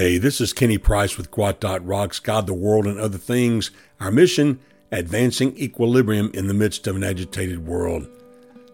[0.00, 3.70] Hey, this is Kenny Price with Gwot Rocks, God, the World, and Other Things.
[4.00, 4.58] Our mission,
[4.90, 8.08] advancing equilibrium in the midst of an agitated world.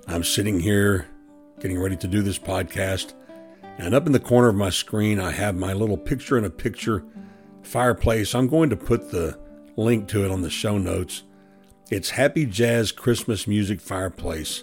[0.06, 1.08] I'm sitting here
[1.58, 3.14] getting ready to do this podcast,
[3.76, 6.48] and up in the corner of my screen, I have my little picture in a
[6.48, 7.02] picture
[7.64, 8.32] fireplace.
[8.32, 9.36] I'm going to put the
[9.76, 11.24] link to it on the show notes.
[11.90, 14.62] It's Happy Jazz Christmas Music Fireplace,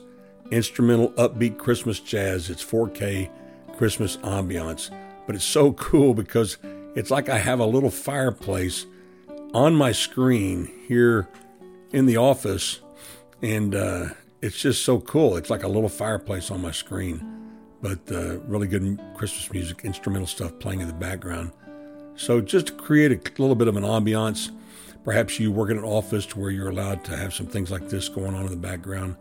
[0.49, 2.49] instrumental upbeat Christmas jazz.
[2.49, 3.29] It's 4K
[3.75, 4.91] Christmas ambiance
[5.25, 6.57] but it's so cool because
[6.95, 8.85] it's like I have a little fireplace
[9.53, 11.27] on my screen here
[11.91, 12.81] in the office,
[13.41, 14.09] and uh,
[14.41, 15.37] it's just so cool.
[15.37, 17.23] It's like a little fireplace on my screen,
[17.81, 21.51] but uh, really good Christmas music, instrumental stuff playing in the background.
[22.15, 24.51] So just to create a little bit of an ambiance,
[25.03, 28.09] perhaps you work in an office where you're allowed to have some things like this
[28.09, 29.15] going on in the background,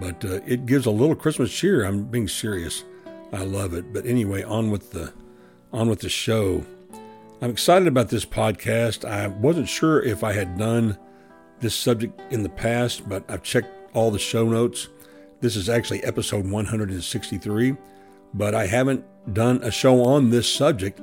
[0.00, 1.84] but uh, it gives a little Christmas cheer.
[1.84, 2.84] I'm being serious.
[3.32, 3.92] I love it.
[3.92, 5.12] But anyway, on with the
[5.72, 6.64] on with the show.
[7.40, 9.08] I'm excited about this podcast.
[9.08, 10.98] I wasn't sure if I had done
[11.60, 14.88] this subject in the past, but I've checked all the show notes.
[15.40, 17.76] This is actually episode 163,
[18.34, 21.00] but I haven't done a show on this subject.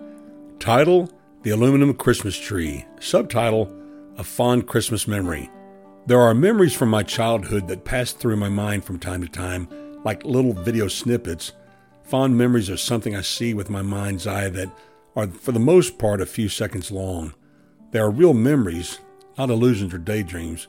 [0.60, 1.10] Title
[1.44, 2.86] The Aluminum Christmas Tree.
[3.00, 3.74] Subtitle
[4.18, 5.50] A Fond Christmas Memory.
[6.08, 9.68] There are memories from my childhood that pass through my mind from time to time,
[10.04, 11.54] like little video snippets
[12.06, 14.70] Fond memories are something I see with my mind's eye that
[15.16, 17.34] are, for the most part, a few seconds long.
[17.92, 19.00] They are real memories,
[19.40, 20.68] not illusions or daydreams.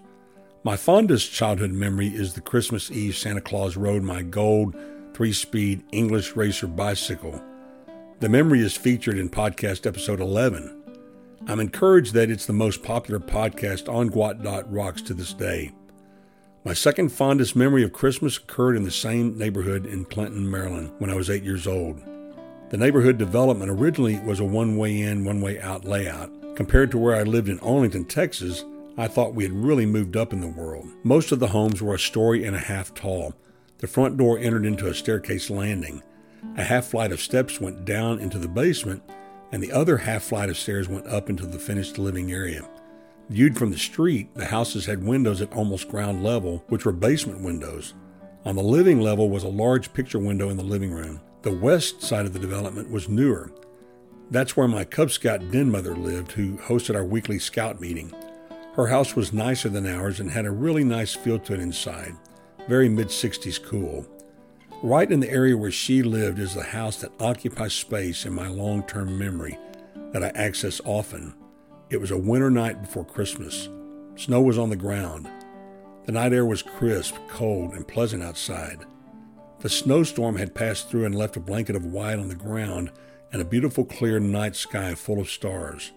[0.65, 4.75] My fondest childhood memory is the Christmas Eve Santa Claus rode my gold
[5.13, 7.43] three speed English racer bicycle.
[8.21, 10.73] The memory is featured in podcast episode 11.
[11.49, 15.73] I'm encouraged that it's the most popular podcast on Gwot Rocks to this day.
[16.67, 21.11] My second fondest memory of Christmas occurred in the same neighborhood in Clinton, Maryland, when
[21.11, 22.03] I was eight years old.
[22.71, 26.29] The neighborhood development originally was a one way in, one way out layout.
[26.57, 28.65] Compared to where I lived in Arlington, Texas,
[28.99, 30.89] I thought we had really moved up in the world.
[31.05, 33.33] Most of the homes were a story and a half tall.
[33.79, 36.03] The front door entered into a staircase landing.
[36.57, 39.05] A half flight of steps went down into the basement,
[39.53, 42.69] and the other half flight of stairs went up into the finished living area.
[43.29, 47.43] Viewed from the street, the houses had windows at almost ground level, which were basement
[47.43, 47.95] windows.
[48.45, 51.21] On the living level was a large picture window in the living room.
[51.43, 53.51] The west side of the development was newer.
[54.31, 58.13] That's where my Cub Scout den mother lived, who hosted our weekly scout meeting.
[58.75, 62.15] Her house was nicer than ours and had a really nice feel to it inside,
[62.69, 64.07] very mid 60s cool.
[64.83, 68.47] Right in the area where she lived is the house that occupies space in my
[68.47, 69.59] long term memory
[70.13, 71.35] that I access often.
[71.89, 73.69] It was a winter night before Christmas.
[74.17, 75.31] Snow was on the ground.
[76.05, 78.85] The night air was crisp, cold, and pleasant outside.
[79.61, 82.91] The snowstorm had passed through and left a blanket of white on the ground
[83.33, 85.93] and a beautiful clear night sky full of stars.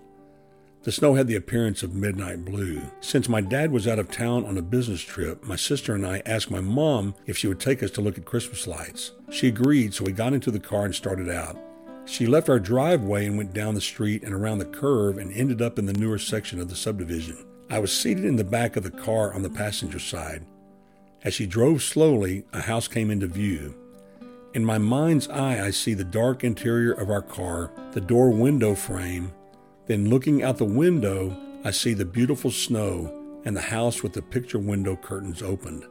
[0.83, 2.81] The snow had the appearance of midnight blue.
[3.01, 6.21] Since my dad was out of town on a business trip, my sister and I
[6.25, 9.11] asked my mom if she would take us to look at Christmas lights.
[9.31, 11.57] She agreed, so we got into the car and started out.
[12.09, 15.61] She left our driveway and went down the street and around the curve and ended
[15.61, 17.45] up in the newer section of the subdivision.
[17.69, 20.43] I was seated in the back of the car on the passenger side.
[21.23, 23.75] As she drove slowly, a house came into view.
[24.55, 28.73] In my mind's eye, I see the dark interior of our car, the door window
[28.73, 29.31] frame.
[29.85, 33.13] Then, looking out the window, I see the beautiful snow
[33.45, 35.85] and the house with the picture window curtains opened.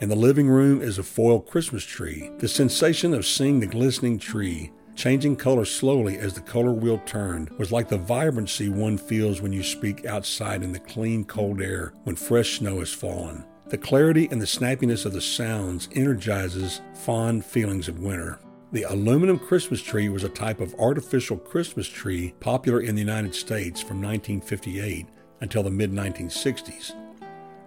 [0.00, 2.30] In the living room is a foil Christmas tree.
[2.38, 7.48] The sensation of seeing the glistening tree Changing color slowly as the color wheel turned
[7.56, 11.94] was like the vibrancy one feels when you speak outside in the clean, cold air
[12.04, 13.42] when fresh snow has fallen.
[13.68, 18.40] The clarity and the snappiness of the sounds energizes fond feelings of winter.
[18.72, 23.34] The aluminum Christmas tree was a type of artificial Christmas tree popular in the United
[23.34, 25.06] States from 1958
[25.40, 26.92] until the mid 1960s.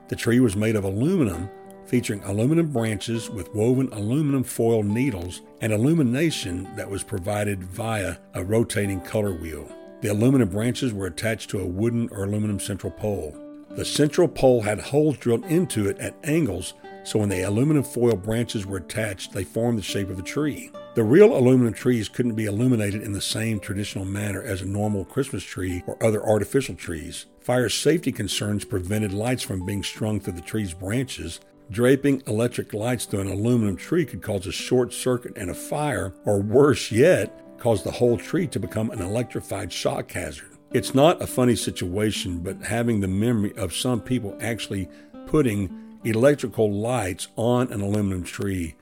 [0.07, 1.49] The tree was made of aluminum
[1.85, 8.43] featuring aluminum branches with woven aluminum foil needles and illumination that was provided via a
[8.43, 9.69] rotating color wheel.
[10.01, 13.37] The aluminum branches were attached to a wooden or aluminum central pole.
[13.69, 18.15] The central pole had holes drilled into it at angles, so when the aluminum foil
[18.15, 20.71] branches were attached, they formed the shape of a tree.
[20.95, 25.05] The real aluminum trees couldn't be illuminated in the same traditional manner as a normal
[25.05, 27.25] Christmas tree or other artificial trees.
[27.39, 31.39] Fire safety concerns prevented lights from being strung through the tree's branches,
[31.73, 36.13] Draping electric lights through an aluminum tree could cause a short circuit and a fire,
[36.23, 40.51] or worse yet, cause the whole tree to become an electrified shock hazard.
[40.71, 44.87] It's not a funny situation, but having the memory of some people actually
[45.25, 48.75] putting electrical lights on an aluminum tree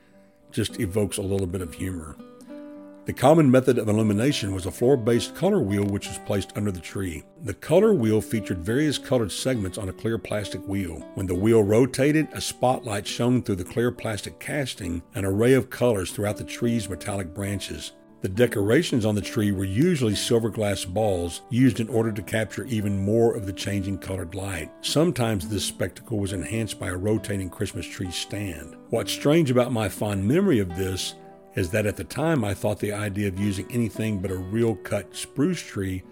[0.52, 2.18] just evokes a little bit of humor.
[3.04, 6.72] The common method of illumination was a floor based color wheel which was placed under
[6.72, 7.24] the tree.
[7.44, 11.00] The color wheel featured various colored segments on a clear plastic wheel.
[11.16, 15.72] When the wheel rotated, a spotlight shone through the clear plastic casting, an array of
[15.72, 17.94] colors throughout the tree's metallic branches.
[18.22, 22.66] The decorations on the tree were usually silver glass balls used in order to capture
[22.66, 24.70] even more of the changing colored light.
[24.82, 28.76] Sometimes this spectacle was enhanced by a rotating Christmas tree stand.
[28.92, 31.16] What's strange about my fond memory of this
[31.56, 34.76] is that at the time I thought the idea of using anything but a real
[34.76, 36.04] cut spruce tree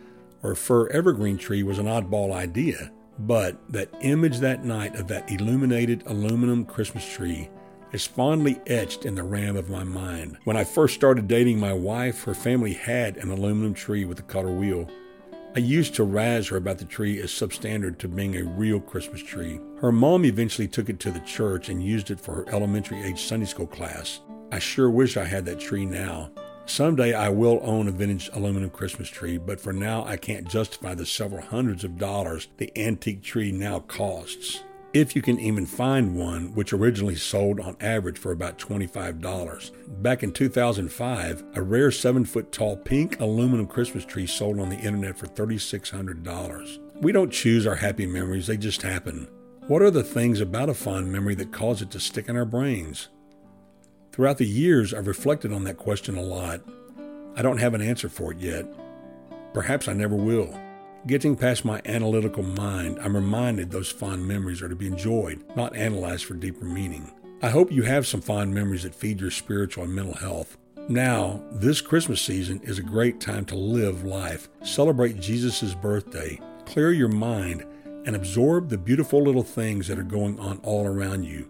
[0.44, 2.92] or fir evergreen tree was an oddball idea.
[3.20, 7.50] But that image that night of that illuminated aluminum Christmas tree
[7.92, 10.38] is fondly etched in the RAM of my mind.
[10.44, 14.24] When I first started dating my wife, her family had an aluminum tree with a
[14.24, 14.90] color wheel.
[15.56, 19.24] I used to razz her about the tree as substandard to being a real Christmas
[19.24, 19.60] tree.
[19.82, 23.24] Her mom eventually took it to the church and used it for her elementary age
[23.24, 24.20] Sunday school class.
[24.52, 26.32] I sure wish I had that tree now.
[26.66, 30.94] Someday I will own a vintage aluminum Christmas tree, but for now I can't justify
[30.94, 34.64] the several hundreds of dollars the antique tree now costs
[34.94, 39.72] if you can even find one, which originally sold on average for about $25.
[40.02, 44.80] Back in 2005, a rare 7 foot tall pink aluminum Christmas tree sold on the
[44.80, 47.02] internet for $3,600.
[47.02, 49.28] We don't choose our happy memories, they just happen.
[49.68, 52.46] What are the things about a fond memory that cause it to stick in our
[52.46, 53.10] brains?
[54.12, 56.62] Throughout the years, I've reflected on that question a lot.
[57.36, 58.66] I don't have an answer for it yet.
[59.54, 60.60] Perhaps I never will.
[61.08, 65.76] Getting past my analytical mind, I'm reminded those fond memories are to be enjoyed, not
[65.76, 67.12] analyzed for deeper meaning.
[67.42, 70.58] I hope you have some fond memories that feed your spiritual and mental health.
[70.90, 76.92] Now, this Christmas season is a great time to live life, celebrate Jesus' birthday, clear
[76.92, 77.64] your mind,
[78.06, 81.48] and absorb the beautiful little things that are going on all around you.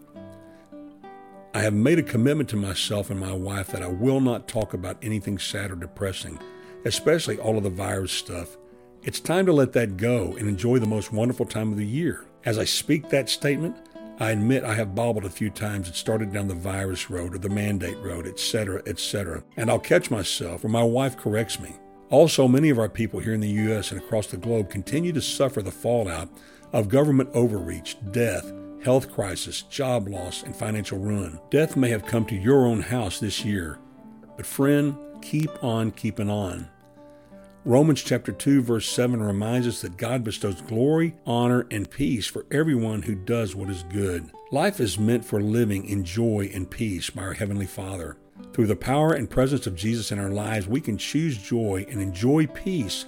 [1.59, 4.73] I have made a commitment to myself and my wife that I will not talk
[4.73, 6.39] about anything sad or depressing,
[6.85, 8.55] especially all of the virus stuff.
[9.03, 12.23] It's time to let that go and enjoy the most wonderful time of the year.
[12.45, 13.75] As I speak that statement,
[14.21, 17.39] I admit I have bobbled a few times and started down the virus road or
[17.39, 21.75] the mandate road, etc., etc., and I'll catch myself or my wife corrects me.
[22.09, 23.91] Also, many of our people here in the U.S.
[23.91, 26.29] and across the globe continue to suffer the fallout
[26.71, 28.49] of government overreach, death,
[28.83, 31.39] health crisis, job loss, and financial ruin.
[31.49, 33.79] Death may have come to your own house this year,
[34.37, 36.69] but friend, keep on keeping on.
[37.65, 42.45] Romans chapter 2 verse 7 reminds us that God bestows glory, honor, and peace for
[42.49, 44.31] everyone who does what is good.
[44.51, 48.17] Life is meant for living in joy and peace by our heavenly Father.
[48.53, 52.01] Through the power and presence of Jesus in our lives, we can choose joy and
[52.01, 53.05] enjoy peace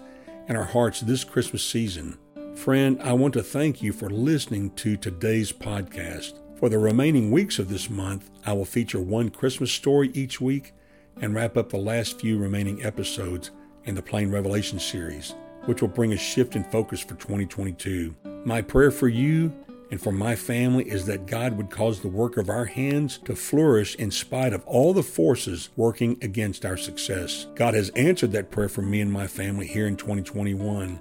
[0.47, 2.17] in our hearts this Christmas season.
[2.55, 6.33] Friend, I want to thank you for listening to today's podcast.
[6.59, 10.73] For the remaining weeks of this month, I will feature one Christmas story each week
[11.21, 13.49] and wrap up the last few remaining episodes
[13.85, 15.33] in the Plain Revelation series,
[15.65, 18.15] which will bring a shift in focus for 2022.
[18.45, 19.51] My prayer for you
[19.89, 23.35] and for my family is that God would cause the work of our hands to
[23.35, 27.47] flourish in spite of all the forces working against our success.
[27.55, 30.99] God has answered that prayer for me and my family here in 2021.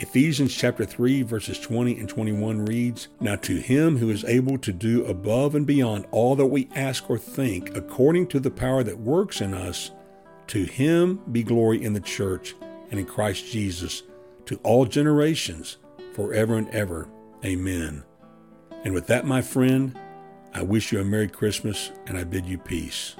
[0.00, 4.72] Ephesians chapter 3 verses 20 and 21 reads, Now to him who is able to
[4.72, 8.98] do above and beyond all that we ask or think, according to the power that
[8.98, 9.90] works in us,
[10.46, 12.54] to him be glory in the church
[12.90, 14.02] and in Christ Jesus
[14.46, 15.76] to all generations,
[16.14, 17.06] forever and ever.
[17.44, 18.02] Amen.
[18.82, 19.98] And with that, my friend,
[20.54, 23.16] I wish you a Merry Christmas and I bid you peace.